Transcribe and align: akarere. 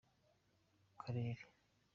akarere. 0.97 1.43